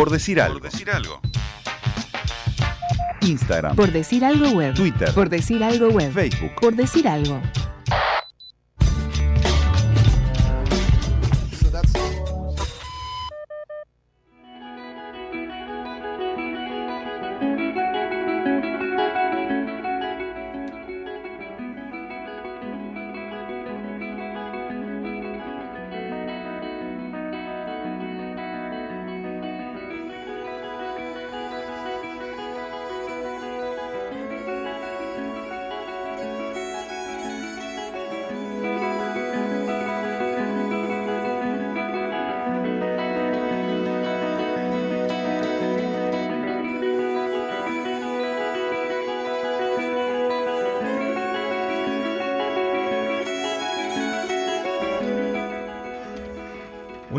[0.00, 0.60] Por decir algo.
[0.60, 1.20] Por decir algo.
[3.20, 3.76] Instagram.
[3.76, 4.72] Por decir algo web.
[4.72, 5.12] Twitter.
[5.12, 6.10] Por decir algo web.
[6.10, 6.54] Facebook.
[6.58, 7.38] Por decir algo.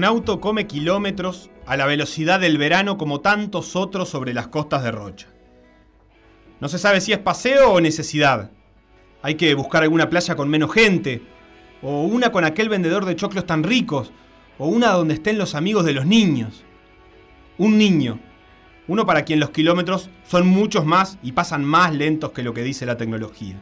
[0.01, 4.81] Un auto come kilómetros a la velocidad del verano como tantos otros sobre las costas
[4.81, 5.27] de Rocha.
[6.59, 8.49] No se sabe si es paseo o necesidad.
[9.21, 11.21] Hay que buscar alguna playa con menos gente,
[11.83, 14.11] o una con aquel vendedor de choclos tan ricos,
[14.57, 16.63] o una donde estén los amigos de los niños.
[17.59, 18.19] Un niño,
[18.87, 22.63] uno para quien los kilómetros son muchos más y pasan más lentos que lo que
[22.63, 23.61] dice la tecnología.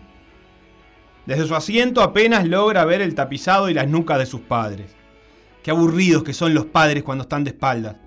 [1.25, 4.95] Desde su asiento apenas logra ver el tapizado y las nucas de sus padres.
[5.63, 7.97] Qué aburridos que son los padres cuando están de espaldas.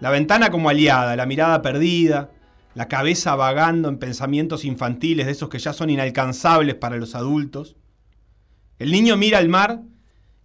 [0.00, 2.30] La ventana como aliada, la mirada perdida,
[2.74, 7.76] la cabeza vagando en pensamientos infantiles de esos que ya son inalcanzables para los adultos.
[8.78, 9.82] El niño mira al mar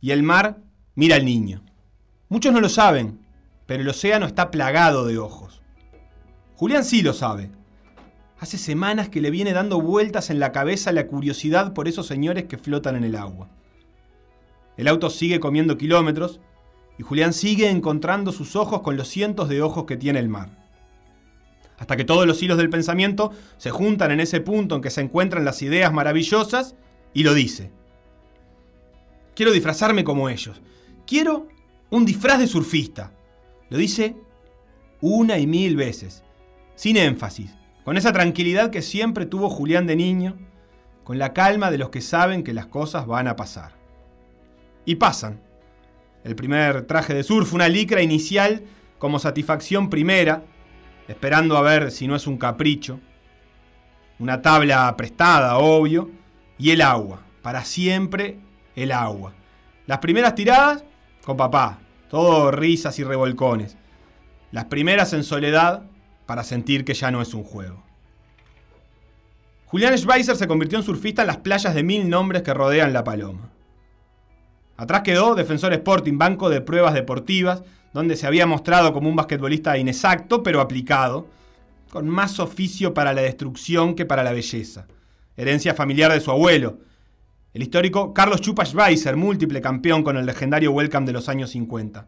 [0.01, 0.59] y el mar
[0.95, 1.63] mira al niño.
[2.29, 3.19] Muchos no lo saben,
[3.65, 5.61] pero el océano está plagado de ojos.
[6.55, 7.49] Julián sí lo sabe.
[8.39, 12.45] Hace semanas que le viene dando vueltas en la cabeza la curiosidad por esos señores
[12.45, 13.49] que flotan en el agua.
[14.77, 16.39] El auto sigue comiendo kilómetros
[16.97, 20.49] y Julián sigue encontrando sus ojos con los cientos de ojos que tiene el mar.
[21.77, 25.01] Hasta que todos los hilos del pensamiento se juntan en ese punto en que se
[25.01, 26.75] encuentran las ideas maravillosas
[27.13, 27.71] y lo dice.
[29.35, 30.61] Quiero disfrazarme como ellos.
[31.05, 31.47] Quiero
[31.91, 33.11] un disfraz de surfista.
[33.69, 34.15] Lo dice
[35.01, 36.23] una y mil veces,
[36.75, 37.53] sin énfasis,
[37.83, 40.35] con esa tranquilidad que siempre tuvo Julián de niño,
[41.03, 43.76] con la calma de los que saben que las cosas van a pasar.
[44.87, 45.41] Y pasan.
[46.23, 48.63] El primer traje de surf, una licra inicial
[48.97, 50.43] como satisfacción primera,
[51.09, 53.01] esperando a ver si no es un capricho.
[54.17, 56.09] Una tabla prestada, obvio,
[56.57, 58.39] y el agua, para siempre
[58.77, 59.33] el agua.
[59.87, 60.85] Las primeras tiradas
[61.25, 63.75] con papá, todo risas y revolcones.
[64.51, 65.83] Las primeras en soledad
[66.25, 67.83] para sentir que ya no es un juego.
[69.65, 73.03] Julián Schweizer se convirtió en surfista en las playas de mil nombres que rodean La
[73.03, 73.51] Paloma.
[74.77, 79.77] Atrás quedó Defensor Sporting, banco de pruebas deportivas, donde se había mostrado como un basquetbolista
[79.77, 81.27] inexacto, pero aplicado,
[81.89, 84.85] con más oficio para la destrucción que para la belleza.
[85.35, 86.77] Herencia familiar de su abuelo,
[87.53, 92.05] el histórico Carlos Chupa Schweizer, múltiple campeón con el legendario Welcome de los años 50.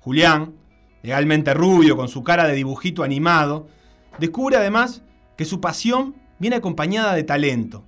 [0.00, 0.54] Julián,
[1.02, 3.68] legalmente rubio, con su cara de dibujito animado,
[4.18, 5.02] descubre además
[5.36, 7.84] que su pasión viene acompañada de talento.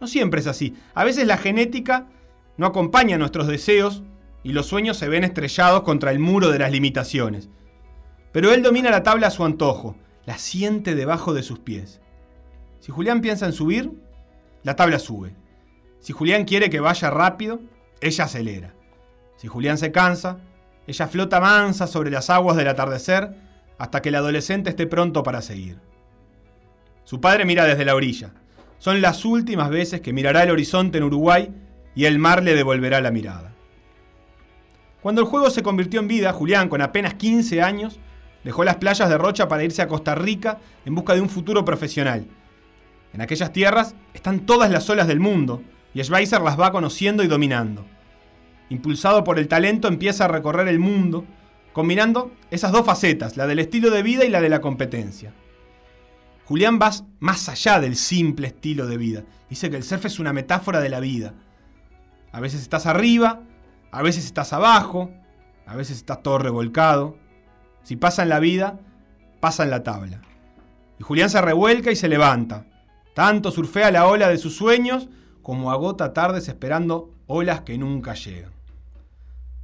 [0.00, 0.74] No siempre es así.
[0.94, 2.06] A veces la genética
[2.56, 4.02] no acompaña nuestros deseos
[4.42, 7.48] y los sueños se ven estrellados contra el muro de las limitaciones.
[8.32, 12.00] Pero él domina la tabla a su antojo, la siente debajo de sus pies.
[12.80, 13.92] Si Julián piensa en subir,
[14.62, 15.34] la tabla sube.
[16.00, 17.60] Si Julián quiere que vaya rápido,
[18.00, 18.74] ella acelera.
[19.36, 20.38] Si Julián se cansa,
[20.86, 23.34] ella flota mansa sobre las aguas del atardecer
[23.78, 25.78] hasta que el adolescente esté pronto para seguir.
[27.04, 28.32] Su padre mira desde la orilla.
[28.78, 31.54] Son las últimas veces que mirará el horizonte en Uruguay
[31.94, 33.52] y el mar le devolverá la mirada.
[35.00, 38.00] Cuando el juego se convirtió en vida, Julián, con apenas 15 años,
[38.42, 41.64] dejó las playas de Rocha para irse a Costa Rica en busca de un futuro
[41.64, 42.26] profesional.
[43.12, 45.62] En aquellas tierras están todas las olas del mundo
[45.92, 47.84] y Schweizer las va conociendo y dominando.
[48.70, 51.24] Impulsado por el talento, empieza a recorrer el mundo,
[51.72, 55.32] combinando esas dos facetas, la del estilo de vida y la de la competencia.
[56.46, 56.90] Julián va
[57.20, 59.24] más allá del simple estilo de vida.
[59.48, 61.34] Dice que el surf es una metáfora de la vida.
[62.34, 63.42] A veces estás arriba,
[63.92, 65.12] a veces estás abajo,
[65.66, 67.16] a veces estás todo revolcado.
[67.84, 68.80] Si pasa en la vida,
[69.38, 70.20] pasa en la tabla.
[70.98, 72.66] Y Julián se revuelca y se levanta.
[73.14, 75.08] Tanto surfea la ola de sus sueños
[75.42, 78.50] como agota tardes esperando olas que nunca llegan.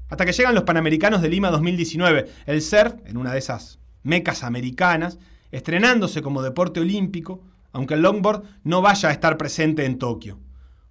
[0.08, 4.44] Hasta que llegan los Panamericanos de Lima 2019, el surf, en una de esas mecas
[4.44, 5.18] americanas,
[5.50, 7.42] estrenándose como deporte olímpico,
[7.72, 10.38] aunque el longboard no vaya a estar presente en Tokio.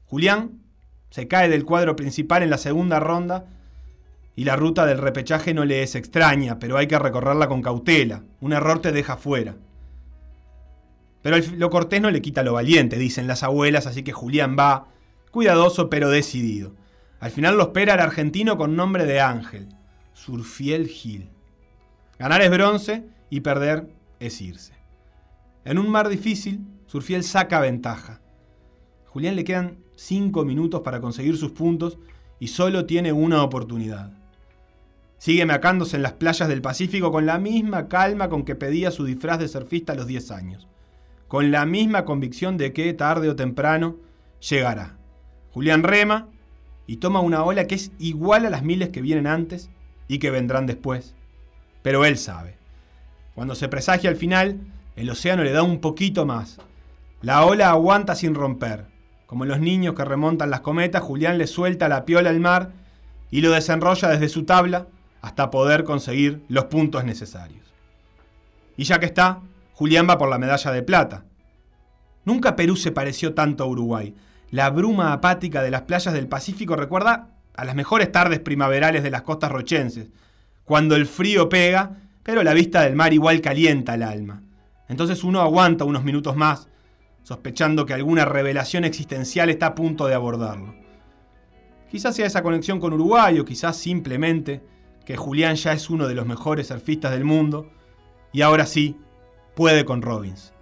[0.03, 0.58] Julián
[1.09, 3.45] se cae del cuadro principal en la segunda ronda
[4.35, 8.23] y la ruta del repechaje no le es extraña, pero hay que recorrerla con cautela.
[8.39, 9.55] Un error te deja fuera.
[11.21, 14.87] Pero lo cortés no le quita lo valiente, dicen las abuelas, así que Julián va,
[15.31, 16.73] cuidadoso pero decidido.
[17.19, 19.67] Al final lo espera el argentino con nombre de Ángel,
[20.13, 21.29] Surfiel Gil.
[22.17, 23.89] Ganar es bronce y perder
[24.19, 24.73] es irse.
[25.65, 28.21] En un mar difícil, Surfiel saca ventaja.
[29.07, 31.97] Julián le quedan cinco minutos para conseguir sus puntos
[32.39, 34.11] y solo tiene una oportunidad.
[35.17, 39.03] Sigue macándose en las playas del Pacífico con la misma calma con que pedía su
[39.03, 40.67] disfraz de surfista a los 10 años,
[41.27, 43.97] con la misma convicción de que tarde o temprano
[44.49, 44.97] llegará.
[45.51, 46.29] Julián rema
[46.87, 49.69] y toma una ola que es igual a las miles que vienen antes
[50.07, 51.13] y que vendrán después.
[51.81, 52.57] Pero él sabe.
[53.35, 54.61] Cuando se presagia al final,
[54.95, 56.59] el océano le da un poquito más.
[57.21, 58.85] La ola aguanta sin romper.
[59.29, 62.71] Como los niños que remontan las cometas, Julián le suelta la piola al mar
[63.29, 64.87] y lo desenrolla desde su tabla
[65.21, 67.71] hasta poder conseguir los puntos necesarios.
[68.75, 69.41] Y ya que está,
[69.73, 71.25] Julián va por la medalla de plata.
[72.25, 74.15] Nunca Perú se pareció tanto a Uruguay.
[74.49, 79.11] La bruma apática de las playas del Pacífico recuerda a las mejores tardes primaverales de
[79.11, 80.07] las costas rochenses,
[80.63, 84.41] cuando el frío pega, pero la vista del mar igual calienta el alma.
[84.87, 86.67] Entonces uno aguanta unos minutos más,
[87.29, 90.73] sospechando que alguna revelación existencial está a punto de abordarlo.
[91.91, 94.63] Quizás sea esa conexión con Uruguay o quizás simplemente
[95.05, 97.69] que Julián ya es uno de los mejores surfistas del mundo
[98.31, 98.97] y ahora sí
[99.55, 100.55] puede con Robbins.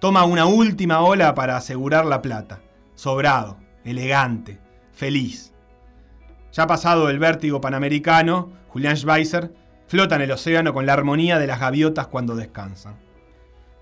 [0.00, 2.60] Toma una última ola para asegurar la plata.
[2.94, 4.60] Sobrado, elegante,
[4.92, 5.52] feliz.
[6.52, 9.52] Ya pasado el vértigo panamericano, Julián Schweizer
[9.88, 13.03] flota en el océano con la armonía de las gaviotas cuando descansan.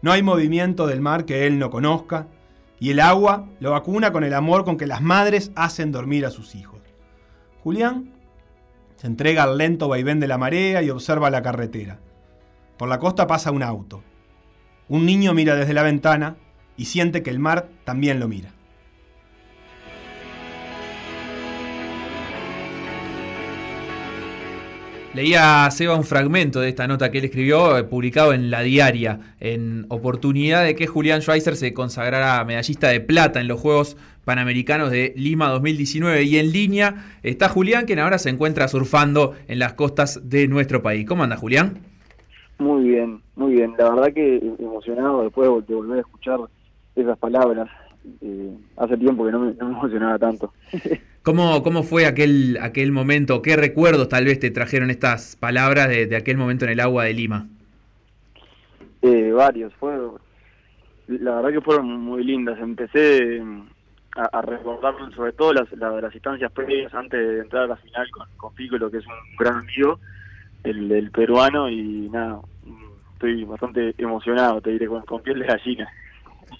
[0.02, 2.26] No hay movimiento del mar que él no conozca,
[2.78, 6.30] y el agua lo vacuna con el amor con que las madres hacen dormir a
[6.30, 6.80] sus hijos.
[7.62, 8.12] Julián
[8.96, 12.00] se entrega al lento vaivén de la marea y observa la carretera.
[12.76, 14.02] Por la costa pasa un auto.
[14.88, 16.36] Un niño mira desde la ventana
[16.76, 18.50] y siente que el mar también lo mira.
[25.14, 28.62] Leía a Seba un fragmento de esta nota que él escribió, eh, publicado en La
[28.62, 33.98] Diaria, en oportunidad de que Julián Schweizer se consagrara medallista de plata en los Juegos
[34.24, 36.22] Panamericanos de Lima 2019.
[36.22, 40.82] Y en línea está Julián, quien ahora se encuentra surfando en las costas de nuestro
[40.82, 41.06] país.
[41.06, 41.80] ¿Cómo anda, Julián?
[42.58, 43.74] Muy bien, muy bien.
[43.76, 46.40] La verdad que emocionado después de volver a escuchar
[46.96, 47.68] esas palabras.
[48.22, 50.54] Eh, hace tiempo que no me, emocionaba tanto.
[51.22, 53.42] ¿Cómo, ¿Cómo fue aquel, aquel momento?
[53.42, 57.14] ¿Qué recuerdos tal vez te trajeron estas palabras de, aquel momento en el agua de
[57.14, 57.46] Lima?
[59.02, 59.72] Eh, varios.
[59.74, 59.96] Fue,
[61.06, 62.58] la verdad que fueron muy lindas.
[62.58, 63.40] Empecé
[64.16, 68.28] a, recordar sobre todo las, las, instancias previas antes de entrar a la final con,
[68.36, 70.00] con lo que es un gran amigo,
[70.64, 72.40] el, peruano, y nada,
[73.14, 75.88] estoy bastante emocionado, te diré, con, piel de gallina.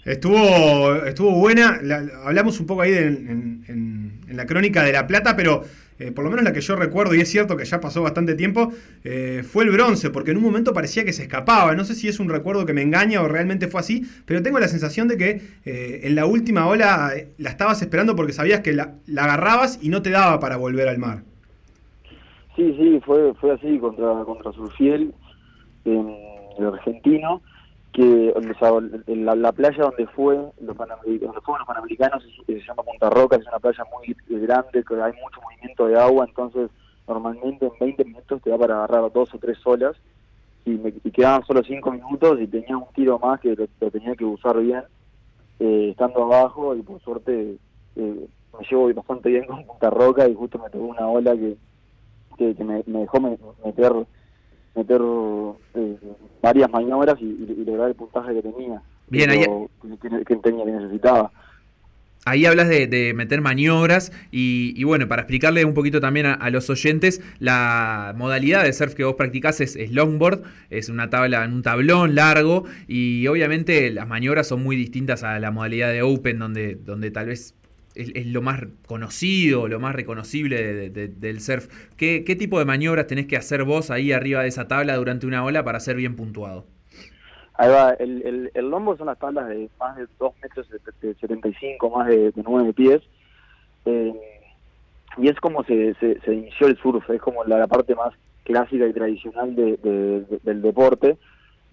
[0.04, 1.80] Estuvo, estuvo buena,
[2.24, 5.62] hablamos un poco ahí en, en, la crónica de La Plata, pero
[5.98, 8.34] eh, por lo menos la que yo recuerdo, y es cierto que ya pasó bastante
[8.34, 8.72] tiempo,
[9.04, 11.74] eh, fue el bronce, porque en un momento parecía que se escapaba.
[11.76, 14.58] No sé si es un recuerdo que me engaña o realmente fue así, pero tengo
[14.58, 18.72] la sensación de que eh, en la última ola la estabas esperando porque sabías que
[18.72, 21.22] la, agarrabas y no te daba para volver al mar.
[22.56, 25.14] Sí, sí, fue, fue así contra, contra Surfiel,
[25.84, 27.42] el argentino
[27.92, 28.32] que
[29.06, 33.37] la, la, playa donde fue los panamericanos, donde fueron los panamericanos se, llama Punta Roca,
[33.37, 36.70] es una playa muy grande, que hay mucho movimiento de agua, entonces
[37.06, 39.94] normalmente en 20 minutos te da para agarrar dos o tres olas
[40.64, 44.25] y me quedaban solo 5 minutos y tenía un tiro más que lo, tenía que
[44.25, 44.84] usar bien
[45.58, 47.56] eh, estando abajo y por suerte
[47.96, 51.56] eh, me llevo bastante bien con Punta Roca y justo me tocó una ola que,
[52.38, 53.92] que, me, me, dejó meter
[54.75, 55.00] meter
[55.75, 55.97] eh,
[56.41, 58.83] varias maniobras y, lograr el puntaje que tenía.
[59.09, 59.45] Bien, ahí...
[60.00, 61.31] que, tenía, que necesitaba.
[62.25, 67.21] Ahí hablas de, meter maniobras y, bueno, para explicarle un poquito también a, los oyentes,
[67.41, 71.62] la modalidad de surf que vos practicás es, es, longboard, es una tabla en un
[71.62, 76.76] tablón largo y obviamente las maniobras son muy distintas a la modalidad de open donde,
[76.76, 77.57] donde tal vez
[77.94, 81.68] es, lo más conocido, lo más reconocible del surf.
[81.96, 85.44] ¿Qué, tipo de maniobras tenés que hacer vos ahí arriba de esa tabla durante una
[85.44, 86.64] ola para ser bien puntuado?
[87.54, 90.66] Ahí va, el, el, lombo son las tablas de más de 2 metros
[91.00, 93.02] de, 75, más de, 9 pies.
[93.84, 94.14] Eh,
[95.18, 98.92] y es como se, se, inició el surf, es como la, parte más clásica y
[98.92, 101.18] tradicional del deporte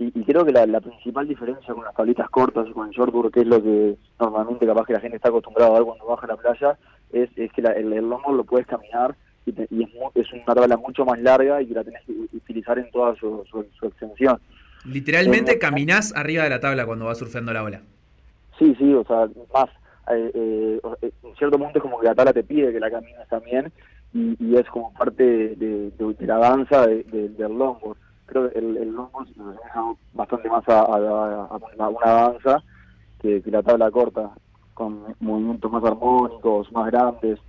[0.05, 3.41] y, creo que la, principal diferencia con las tablitas cortas y con el shortboard, que
[3.41, 6.29] es lo que normalmente capaz que la gente está acostumbrada a ver cuando baja a
[6.29, 6.77] la playa,
[7.11, 9.15] es, es que el, el lomo lo puedes caminar
[9.45, 12.13] y, te- y es, es una tabla mucho más larga y que la tenés que
[12.35, 14.39] utilizar en toda su, su- su extensión.
[14.85, 17.81] Literalmente Eh, caminás arriba de la tabla cuando vas surfeando la ola.
[18.57, 19.69] Sí, sí, o sea, más,
[20.15, 22.89] eh, eh, eh, en cierto punto es como que la tabla te pide que la
[22.89, 23.71] camines también
[24.13, 27.97] y, y es como parte de, de- de la danza de- de- del longboard.
[28.29, 32.63] Creo que el, el se asemeja bastante más a, a- a- a una, danza
[33.21, 34.31] que, que la tabla corta,
[34.73, 37.39] con movimientos más armónicos, más grandes,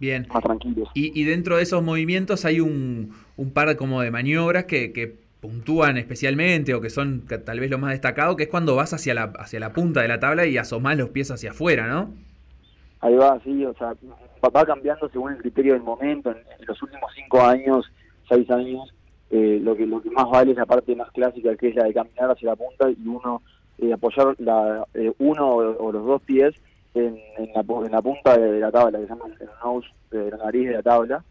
[0.00, 0.26] Bien.
[0.32, 0.88] más tranquilos.
[0.94, 5.28] Y, y dentro de esos movimientos hay un, un par como de maniobras que, que
[5.40, 8.92] puntúan especialmente o que son ca- tal vez lo más destacado, que es cuando vas
[8.92, 12.12] hacia la, hacia la punta de la tabla y asomás los pies hacia afuera, ¿no?
[13.00, 13.94] Ahí va, sí, o sea,
[14.44, 16.30] va- va cambiando según el criterio del momento.
[16.30, 17.86] En, en los últimos cinco años,
[18.28, 18.92] seis años,
[19.30, 21.84] eh, lo que lo que más vale es la parte más clásica, que es la
[21.84, 23.42] de caminar hacia la punta y uno
[23.78, 26.54] eh, apoyar la, eh, uno o, los dos pies
[26.94, 30.30] en, en, la, en la punta de la tabla, que se llama el nose, de
[30.30, 31.24] la nariz de la tabla,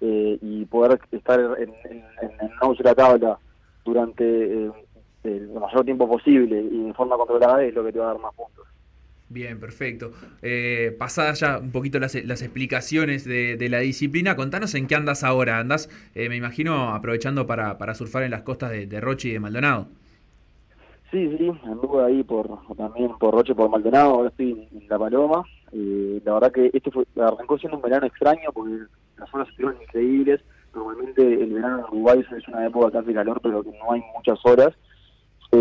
[0.00, 3.38] eh, y poder estar en, el nose de la tabla
[3.84, 4.72] durante eh,
[5.22, 8.18] el mayor tiempo posible y de forma controlada es lo que te va a dar
[8.18, 8.66] más puntos.
[9.28, 10.12] Bien, perfecto.
[10.42, 14.94] Eh, pasadas ya un poquito las, las explicaciones de, de la disciplina, contanos en qué
[14.96, 15.58] andas ahora.
[15.58, 19.40] Andás, eh, me imagino, aprovechando para, para surfar en las costas de, Roche y de
[19.40, 19.88] Maldonado.
[21.10, 25.44] Sí, sí, anduve ahí por también por Roche, por Maldonado, ahora estoy en, La Paloma.
[25.72, 28.84] Eh, la verdad que este fue, arrancó siendo un verano extraño porque
[29.16, 30.40] las horas estuvieron increíbles.
[30.74, 34.74] Normalmente el verano en Uruguay es una época hace calor, pero no hay muchas horas.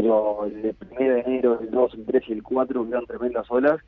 [0.02, 3.80] Pero el 1 de enero, el 2, el 3 y el 4 hubieron tremendas olas.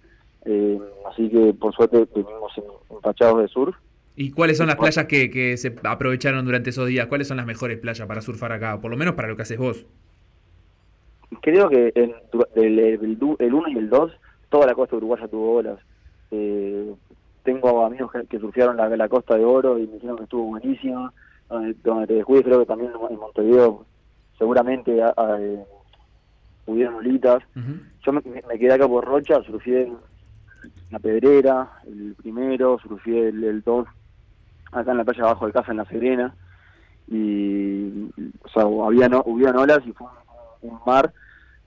[0.46, 2.26] Eh, así que por suerte en-
[2.92, 3.76] empachados de surf.
[4.16, 7.08] ¿Y cuáles son las playas que, que se aprovecharon durante esos días?
[7.08, 8.80] ¿Cuáles son las mejores playas para surfar acá?
[8.80, 9.86] Por lo menos para lo que haces vos.
[11.42, 12.14] Creo que en,
[12.56, 14.12] el, el, el 1 y el 2,
[14.50, 15.80] toda la costa uruguaya tuvo olas.
[16.32, 16.94] Eh,
[17.44, 20.44] tengo amigos que, que surfearon la, la costa de Oro y me dijeron que estuvo
[20.44, 21.12] buenísima.
[21.50, 23.86] Donde, donde te descuides, creo que también en Montevideo
[24.38, 25.64] seguramente a- a, eh,
[26.66, 27.44] hubieron olitas.
[28.06, 29.98] Yo me, quedé acá por Rocha, surfeé en
[30.90, 33.88] la Pedrera, el primero, surfeé el, el 2
[34.72, 36.36] acá en la playa abajo de casa en La Serena.
[37.08, 38.10] Y,
[38.44, 40.08] o sea, había no, hubieron olas y fue
[40.62, 41.14] un, un mar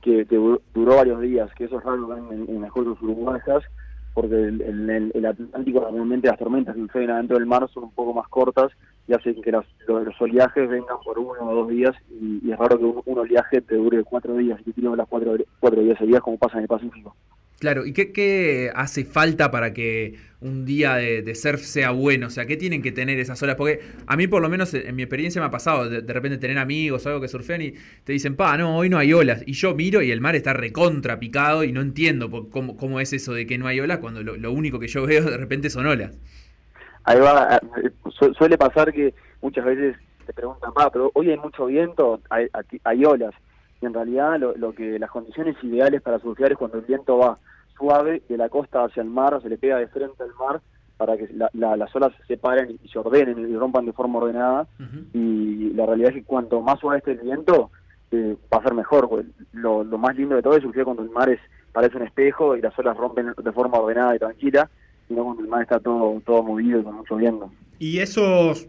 [0.00, 3.62] que, que du- duró varios días, que eso es raro en, en las costas uruguayas,
[4.14, 8.14] porque el- el Atlántico normalmente las tormentas que suceden adentro del mar son un poco
[8.14, 8.72] más cortas
[9.08, 12.78] y hacen que los, los, oleajes vengan por uno o dos días y, es raro
[12.78, 16.20] que un, oleaje te dure cuatro días y que tiene las cuatro, cuatro días seguidas
[16.20, 17.16] como pasa en el Pacífico.
[17.58, 22.28] Claro, ¿y qué, qué hace falta para que un día de, surf sea bueno?
[22.28, 23.56] O sea, ¿qué tienen que tener esas olas?
[23.56, 26.38] Porque a mí, por lo menos, en mi experiencia me ha pasado de, de repente
[26.38, 27.74] tener amigos o algo que surfean y
[28.04, 29.42] te dicen, pa, no, hoy no hay olas.
[29.44, 33.12] Y yo miro y el mar está recontra picado y no entiendo cómo, cómo es
[33.12, 35.86] eso de que no hay olas cuando lo único que yo veo de repente son
[35.86, 36.16] olas.
[37.08, 37.60] Ahí va,
[38.10, 39.96] su- suele pasar que muchas veces
[40.26, 43.34] te preguntan, ah, pero hoy hay mucho viento, hay, olas.
[43.80, 47.16] Y en realidad lo, lo que las condiciones ideales para surfear es cuando el viento
[47.18, 47.38] va
[47.76, 50.60] suave de la costa hacia el mar, o se le pega de frente al mar
[50.96, 54.18] para que la- la- las olas se separen y se ordenen y rompan de forma
[54.18, 54.66] ordenada.
[55.14, 57.70] Y la realidad es que cuanto más suave esté el viento,
[58.10, 59.08] eh, va a ser mejor.
[59.08, 59.24] pues.
[59.52, 61.40] Lo, lo más lindo de todo es surfear cuando el mar es
[61.72, 64.68] parece un espejo y las olas rompen de forma ordenada y tranquila,
[65.08, 67.50] y no cuando el mar está todo, todo movido y con mucho viento.
[67.78, 68.68] Y esos,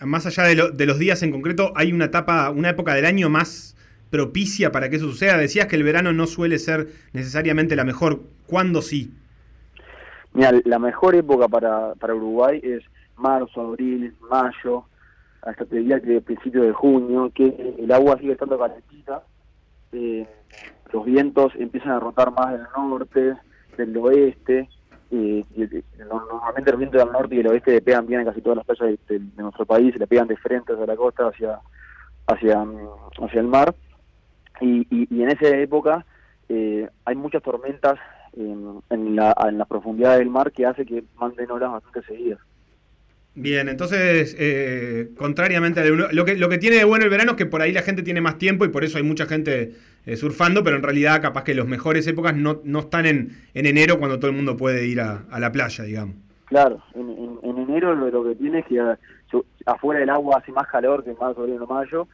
[0.00, 3.06] más allá de, lo- de los días en concreto, hay una etapa, una época del
[3.06, 3.76] año más
[4.10, 5.36] propicia para que eso suceda.
[5.38, 8.22] Decías que el verano no suele ser necesariamente la mejor.
[8.46, 9.12] ¿Cuándo sí?
[10.32, 12.82] Mira, la mejor época para, para Uruguay es
[13.16, 14.84] marzo, abril, mayo,
[15.42, 19.22] hasta te diría que principio de junio, que el agua sigue estando calentita,
[19.92, 20.26] eh,
[20.92, 23.34] los vientos empiezan a rotar más del norte,
[23.76, 24.68] del oeste,
[25.10, 25.44] eh,
[25.98, 28.66] normalmente los vientos del norte y del oeste le pegan bien a casi todas las
[28.66, 31.60] playas de, nuestro país, le pegan de frente hacia la costa, hacia,
[32.26, 32.88] hacia, mm,
[33.22, 33.74] hacia el mar,
[34.60, 36.04] y, y, en esa época
[36.48, 37.98] eh, hay muchas tormentas
[38.36, 42.40] en, la, en la profundidad del mar que hace que manden olas bastante seguidas.
[43.36, 47.36] Bien, entonces, eh, contrariamente a lo que, lo que tiene de bueno el verano es
[47.36, 49.74] que por ahí la gente tiene más tiempo y por eso hay mucha gente
[50.06, 53.66] eh, surfando, pero en realidad capaz que las mejores épocas no, no están en, en
[53.66, 56.16] enero cuando todo el mundo puede ir a, a la playa, digamos.
[56.46, 58.80] Claro, en, en, en enero lo, que tiene es que
[59.30, 62.08] su- afuera del agua hace más calor que en marzo, abril o mayo,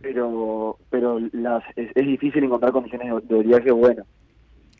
[0.00, 4.06] pero pero las, es, difícil encontrar condiciones de, de oleaje buenas.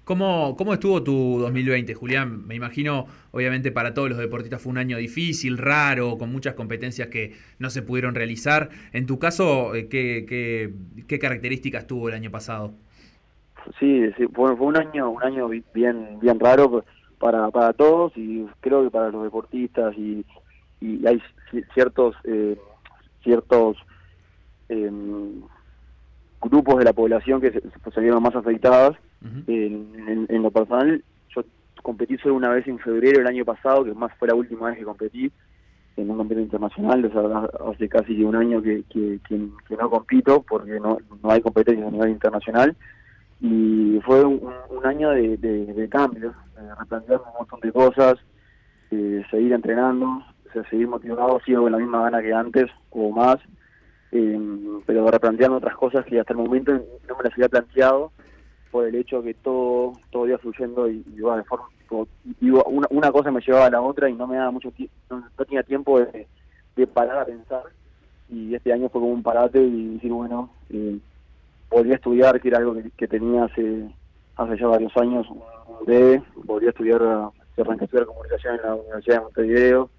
[0.06, 2.46] ¿Cómo, ¿Cómo estuvo tu 2020, Julián?
[2.46, 7.08] Me imagino, obviamente, para todos los deportistas fue un año difícil, raro, con muchas competencias
[7.08, 8.68] que no se pudieron realizar.
[8.92, 10.24] En tu caso, eh, ¿qué,
[11.08, 12.74] qué, características tuvo el año pasado?
[13.80, 14.00] Sí,
[14.32, 16.84] fue, un año un año bi- bien bien raro
[17.18, 20.24] para para todos y creo que para los deportistas y,
[20.80, 21.20] y hay
[21.50, 22.56] ci- ciertos eh,
[23.24, 23.76] ciertos
[24.68, 25.42] em,
[26.56, 27.60] grupos de la población que se,
[27.94, 28.92] se vieron más afectadas.
[29.46, 31.02] En, en- en lo personal,
[31.34, 31.42] yo
[31.82, 34.78] competí solo una vez en febrero del año pasado, que más fue la última vez
[34.78, 35.30] que competí
[35.96, 39.88] en un campeonato internacional, o sea, hace casi un año que, que, que- que no
[39.90, 42.76] compito porque no, no hay competencias a nivel internacional.
[43.40, 48.14] Y fue un, un año de, de, de cambios, de replantearme un montón de cosas,
[48.90, 53.10] eh, seguir entrenando, o sea, seguir motivado, sigo con la misma gana que antes o
[53.10, 53.36] más,
[54.12, 54.38] eh,
[54.86, 58.12] pero replanteando otras cosas que hasta el momento no me las había planteado
[58.70, 62.08] por el hecho que todo todo iba fluyendo y, y iba de forma como-
[62.40, 64.72] digo, una, una cosa me llevaba a la otra y no me daba mucho
[65.10, 66.28] no, no tenía tiempo de,
[66.74, 67.62] de parar a pensar.
[68.28, 70.98] Y este año fue como un parate y decir bueno eh,
[71.70, 73.88] volví a estudiar que era algo que, tenía hace
[74.36, 75.26] hace ya varios años
[75.86, 79.90] debe volví a estudiar a- arranqué estudiar comunicación en la Universidad de Montevideo.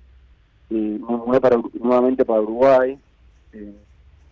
[0.69, 2.99] Y me mudé para, nuevamente para Uruguay
[3.53, 3.75] eh,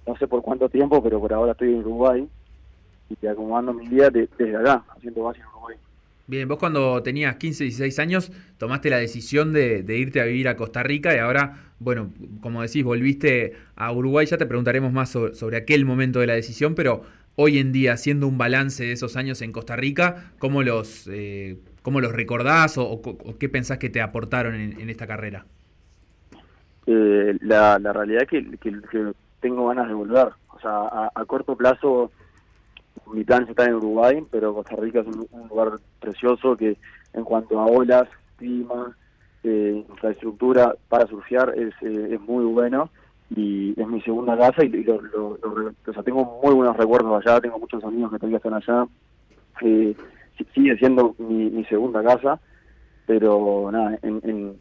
[0.08, 2.28] no sé por cuánto tiempo pero por ahora estoy en Uruguay
[3.22, 5.78] y acomodando mi vida de- desde acá haciendo base en Uruguay
[6.28, 10.48] Bien, vos cuando tenías 15, 16 años tomaste la decisión de, de irte a vivir
[10.48, 12.10] a Costa Rica y ahora, bueno,
[12.42, 16.34] como decís, volviste a Uruguay, ya te preguntaremos más sobre, sobre aquel momento de la
[16.34, 17.04] decisión, pero
[17.36, 21.58] hoy en día, haciendo un balance de esos años en Costa Rica, ¿cómo los, eh,
[21.84, 25.46] cómo los recordás o, o- o qué pensás que te aportaron en, en esta carrera?
[26.88, 29.12] Eh, la, la realidad es que, que- que
[29.46, 30.30] tengo ganas de volver.
[30.54, 32.12] O sea, a, corto plazo
[33.06, 36.80] mi plan es estar en Uruguay, pero Costa Rica es un, lugar precioso que
[37.14, 38.98] en cuanto a olas, clima,
[39.44, 42.90] eh, infraestructura para surfear es, eh, es muy bueno
[43.30, 47.40] y es mi segunda casa y, lo, lo- o sea, tengo muy buenos recuerdos allá,
[47.40, 48.88] tengo muchos amigos que todavía están allá.
[49.62, 49.96] Eh,
[50.40, 52.42] si- sigue siendo mi, mi segunda casa,
[53.06, 54.60] pero nada, en, en-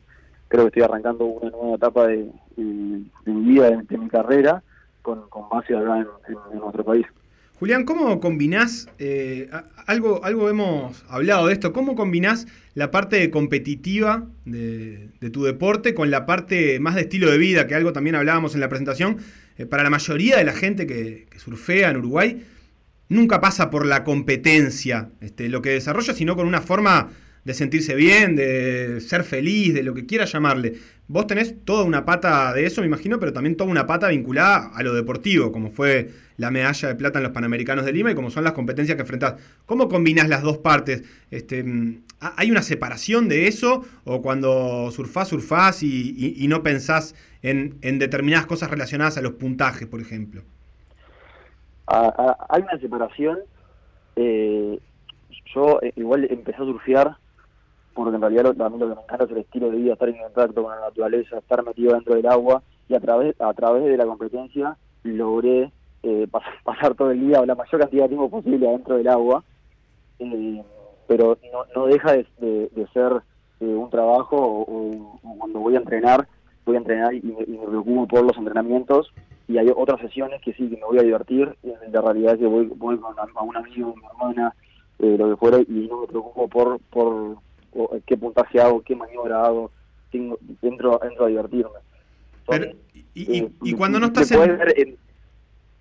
[0.49, 4.63] creo que estoy arrancando una nueva etapa de mi vida, de, de mi carrera,
[5.05, 6.07] con, base acá en,
[6.53, 7.07] en- nuestro país.
[7.61, 9.49] Julián, ¿cómo combinás, eh,
[9.87, 16.11] algo, algo hemos hablado de esto, cómo combinás la parte competitiva de, tu deporte con
[16.11, 19.19] la parte más de estilo de vida, que algo también hablábamos en la presentación?
[19.57, 22.45] Eh, para la mayoría de la gente que, que surfea en Uruguay,
[23.09, 27.11] nunca pasa por la competencia este, lo que desarrolla, sino con una forma
[27.45, 30.75] de sentirse bien, de ser feliz, de lo que quieras llamarle.
[31.07, 34.71] Vos tenés toda una pata de eso, me imagino, pero también toda una pata vinculada
[34.75, 38.15] a lo deportivo, como fue la medalla de plata en los Panamericanos de Lima y
[38.15, 39.35] como son las competencias que enfrentás.
[39.67, 41.03] ¿Cómo combinás las dos partes?
[41.31, 43.85] Este, mm, ¿Hay una separación de eso?
[44.05, 49.23] ¿O cuando surfás, surfás y, y- y no pensás en, en determinadas cosas relacionadas a
[49.23, 50.43] los puntajes, por ejemplo?
[52.49, 53.39] hay una separación.
[54.17, 54.81] eh,
[55.55, 57.17] yo eh, igual empecé a surfear
[57.95, 59.93] porque en realidad lo, a mí lo que me encanta es el estilo de vida,
[59.95, 63.53] estar en contacto con la naturaleza, estar metido dentro del agua y a través a
[63.55, 68.05] través de la competencia logré eh, pas- pasar todo el día o la mayor cantidad
[68.05, 69.45] de tiempo posible adentro del agua.
[70.19, 70.63] Eh,
[71.07, 73.23] pero no, no deja de, de- ser
[73.61, 76.27] eh, un trabajo o, cuando voy a entrenar,
[76.65, 79.13] voy a entrenar y me, preocupo por los entrenamientos
[79.47, 82.41] y hay otras sesiones que sí, que me voy a divertir, en la realidad es
[82.41, 84.55] que voy, voy con a, a un amigo, mi hermana,
[84.99, 87.37] eh, lo que fuera, y no me preocupo por, por
[87.75, 89.71] o, qué puntaje hago, qué maniobra hago,
[90.11, 91.71] tengo, entro, entro a divertirme.
[92.49, 94.97] Pero, y, y- eh, y cuando no estás en...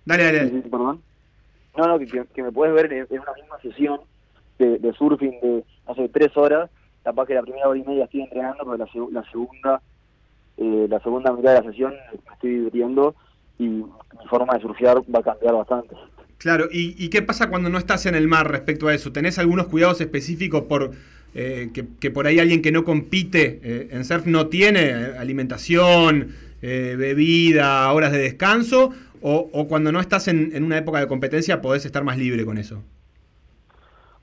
[0.06, 1.02] Dale, dale, perdón.
[1.78, 4.02] No, no, que, me puedes ver en, en una misma sesión
[4.60, 5.64] de, de surfing de,
[5.96, 6.70] sé, tres horas.
[7.04, 9.82] Capaz que la primera hora y media estoy entrenando, pero la, la segunda
[10.58, 11.94] eh, la segunda mitad de la sesión
[12.28, 13.16] me estoy divirtiendo
[13.58, 13.86] y mi
[14.30, 15.96] forma de surfear va a cambiar bastante.
[16.38, 19.12] Claro, ¿y, y qué pasa cuando no estás en el mar respecto a eso?
[19.12, 20.92] ¿Tenés algunos cuidados específicos por
[21.36, 25.17] eh, que, que por ahí alguien que no compite eh, en surf no tiene eh,
[25.17, 26.30] alimentación,
[26.62, 28.91] eh, bebida, horas de descanso?
[29.22, 32.58] O, o cuando no estás en, una época de competencia podés estar más libre con
[32.58, 32.84] eso?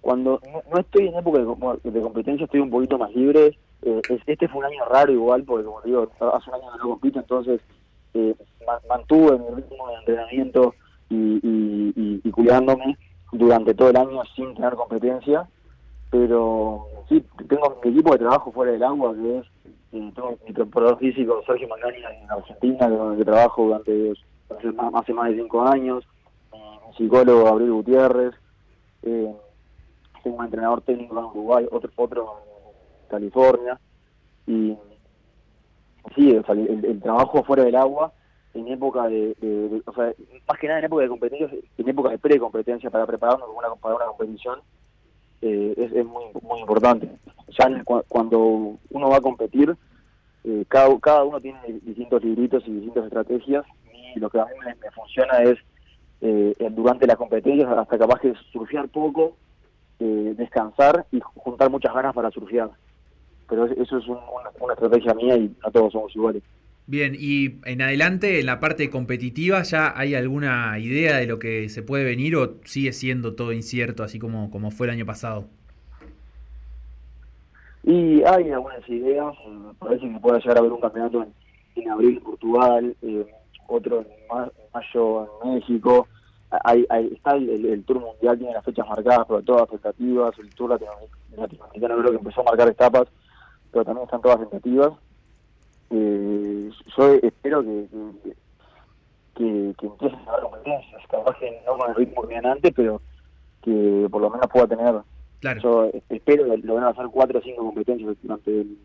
[0.01, 3.59] Cuando no, estoy en época de, de competencia, estoy un poquito más libre.
[3.83, 6.79] Eh, es- este fue un año raro igual, porque como digo, hace un año que
[6.79, 7.61] no compito, entonces
[8.67, 10.75] ma- mantuve mi ritmo de entrenamiento
[11.09, 12.97] y- y cuidándome
[13.33, 15.49] durante todo el año sin tener competencia.
[16.11, 19.47] Pero sí, tengo mi equipo de trabajo fuera del agua, que es,
[19.93, 24.13] eh, tengo mi preparador físico, Sergio Magani, en Argentina, con que trabajo durante
[24.49, 26.05] hace más, hace más de cinco años,
[26.53, 28.35] eh, mi psicólogo Gabriel Gutiérrez,
[29.03, 29.35] eh,
[30.23, 32.37] tengo un entrenador técnico en Uruguay, otro, otro
[33.03, 33.81] en California,
[34.47, 34.77] y
[36.15, 38.13] sí, el, trabajo fuera del agua,
[38.55, 40.13] en época de, o sea,
[40.49, 43.49] más que nada en época de competencias, en época de pre-competencia para prepararnos
[43.81, 44.61] para una competición,
[45.43, 47.11] eh, es, es muy, muy importante.
[47.59, 48.39] Ya en- cu- cuando
[48.91, 49.77] uno va a competir,
[50.45, 53.65] eh, cada, cada uno tiene distintos libritos y distintas estrategias
[54.15, 55.59] y lo que a mí me, funciona es
[56.23, 59.37] eh, durante las competencias hasta capaz que surfear poco,
[59.99, 62.71] eh, descansar y juntar muchas ganas para surfear.
[63.49, 64.19] Pero eso es un-
[64.61, 66.43] una estrategia mía y no todos somos iguales.
[66.91, 71.69] Bien, y en adelante, en la parte competitiva, ¿ya hay alguna idea de lo que
[71.69, 75.47] se puede venir o sigue siendo todo incierto, así como, como fue el año pasado?
[77.85, 81.27] Y hay algunas ideas, eh, parece que puede llegar a haber un campeonato
[81.77, 83.25] en, abril en Portugal, eh,
[83.69, 86.09] otro en, ma- en mayo en México.
[86.65, 90.37] Hay, hay- está el, Tour Mundial, tiene las fechas marcadas, pero todas tentativas.
[90.41, 93.07] El Tour latinoamer- latinoamericano creo que empezó a marcar etapas,
[93.71, 94.91] pero también están todas tentativas.
[95.91, 97.87] Eh, yo espero que,
[98.23, 98.33] que,
[99.35, 103.01] que, que empiecen a haber competencias, capaz que no con el ritmo que antes, pero
[103.63, 105.03] que por lo menos pueda tener
[105.41, 105.61] Claro.
[105.63, 108.79] yo espero lograr hacer cuatro o cinco competencias durante el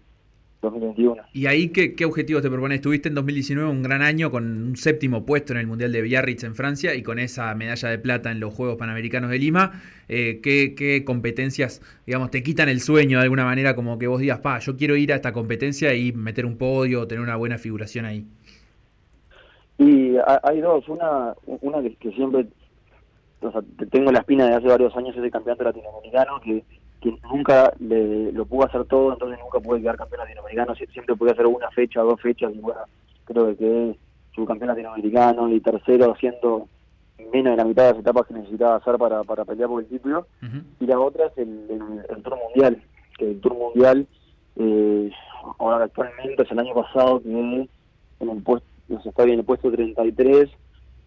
[0.65, 1.23] 2021.
[1.33, 2.81] ¿Y ahí qué, qué objetivos te propones?
[2.81, 6.43] Tuviste en 2019 un gran año con un séptimo puesto en el Mundial de Biarritz
[6.43, 9.81] en Francia y con esa medalla de plata en los Juegos Panamericanos de Lima.
[10.07, 13.75] Eh, ¿qué, qué competencias, digamos, te quitan el sueño de alguna manera?
[13.75, 17.07] Como que vos digas, pa, yo quiero ir a esta competencia y meter un podio,
[17.07, 18.25] tener una buena figuración ahí.
[19.77, 22.45] Y ha- hay dos, una una que, que siempre
[23.41, 26.63] o sea, te- tengo la espina de hace varios años, es el campeonato latinoamericano, que,
[27.13, 31.15] que nunca le, lo pude hacer todo, entonces nunca pude quedar campeón latinoamericano, Sie- siempre
[31.15, 32.81] pude hacer una fecha, dos fechas, y bueno,
[33.25, 33.99] creo que quedé
[34.33, 36.67] subcampeón latinoamericano y tercero haciendo
[37.31, 39.87] menos de la mitad de las etapas que necesitaba hacer para, para pelear por el
[39.87, 40.27] título.
[40.79, 42.83] Y la otra es el, el- el Tour Mundial,
[43.17, 44.07] que el Tour Mundial,
[44.57, 45.11] eh,
[45.59, 48.67] ahora actualmente es el año pasado que en el puesto,
[49.03, 50.49] se está en el puesto 33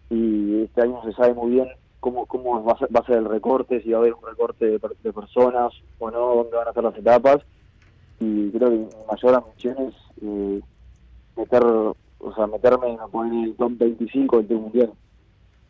[0.09, 1.67] y este año se sabe muy bien
[1.99, 4.97] cómo, cómo va, a ser, el recorte, si va a haber un recorte de, per-
[4.97, 7.39] de personas o no, dónde van a ser las etapas
[8.19, 10.61] y creo que mi mayor ambición es eh,
[11.37, 11.95] meter, o
[12.35, 14.93] sea, meterme en el top 25 del Mundial.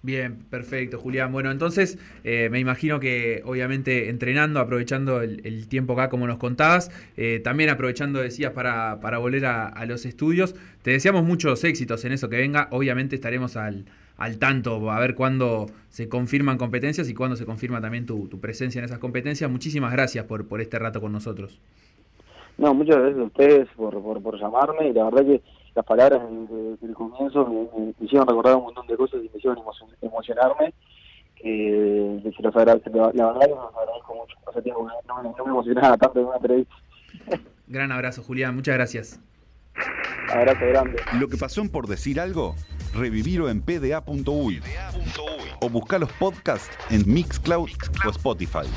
[0.01, 1.31] Bien, perfecto, Julián.
[1.33, 6.89] Bueno, entonces eh, me imagino que obviamente entrenando, aprovechando el, tiempo acá como nos contabas,
[7.17, 10.55] eh, también aprovechando, decías, para, para volver a los estudios.
[10.83, 12.69] Te deseamos muchos éxitos en eso que venga.
[12.71, 13.85] Obviamente estaremos al,
[14.19, 18.39] al tanto a ver cuándo se confirman competencias y cuándo se confirma también tu, tu
[18.39, 19.49] presencia en esas competencias.
[19.49, 21.60] Muchísimas gracias por, por este rato con nosotros.
[22.58, 25.41] No, muchas gracias a ustedes por, por, por llamarme y la verdad que
[25.75, 29.38] las palabras del, del comienzo me, me hicieron recordar un montón de cosas y me
[29.38, 30.73] hicieron emocion- emocionarme.
[31.41, 34.36] Eh, que se los agradezco, la, la verdad que los agradezco mucho.
[34.49, 36.75] Hace tiempo que no, no, no me emocionaba tanto en una entrevista.
[37.67, 38.55] Gran abrazo, Julián.
[38.55, 39.19] Muchas gracias.
[40.34, 40.97] Abrazo grande.
[41.17, 42.55] Lo que pasó en Por Decir Algo,
[42.93, 44.62] Revivilo en pda.uy
[45.62, 47.69] o buscar los podcasts en Mixcloud,
[48.06, 48.67] o Spotify.